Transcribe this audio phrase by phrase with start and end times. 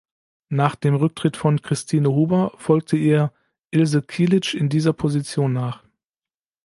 [0.49, 3.31] Nach dem Rücktritt von Christine Huber folgte ihr
[3.69, 5.83] Ilse Kilic in dieser Position nach.